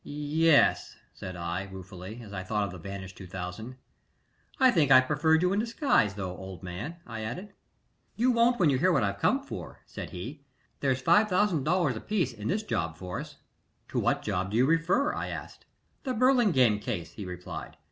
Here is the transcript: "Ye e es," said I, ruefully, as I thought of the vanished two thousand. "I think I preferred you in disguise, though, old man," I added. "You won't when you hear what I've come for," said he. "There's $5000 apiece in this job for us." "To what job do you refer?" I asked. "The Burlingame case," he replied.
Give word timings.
"Ye 0.03 0.45
e 0.45 0.49
es," 0.49 0.95
said 1.13 1.35
I, 1.35 1.65
ruefully, 1.71 2.23
as 2.23 2.33
I 2.33 2.41
thought 2.41 2.63
of 2.63 2.71
the 2.71 2.79
vanished 2.79 3.15
two 3.15 3.27
thousand. 3.27 3.75
"I 4.59 4.71
think 4.71 4.89
I 4.91 4.99
preferred 4.99 5.43
you 5.43 5.53
in 5.53 5.59
disguise, 5.59 6.15
though, 6.15 6.35
old 6.35 6.63
man," 6.63 6.95
I 7.05 7.21
added. 7.21 7.53
"You 8.15 8.31
won't 8.31 8.59
when 8.59 8.71
you 8.71 8.79
hear 8.79 8.91
what 8.91 9.03
I've 9.03 9.19
come 9.19 9.43
for," 9.43 9.81
said 9.85 10.09
he. 10.09 10.43
"There's 10.79 11.03
$5000 11.03 11.95
apiece 11.95 12.33
in 12.33 12.47
this 12.47 12.63
job 12.63 12.97
for 12.97 13.19
us." 13.19 13.37
"To 13.89 13.99
what 13.99 14.23
job 14.23 14.49
do 14.49 14.57
you 14.57 14.65
refer?" 14.65 15.13
I 15.13 15.27
asked. 15.27 15.67
"The 16.01 16.15
Burlingame 16.15 16.79
case," 16.79 17.11
he 17.11 17.23
replied. 17.23 17.77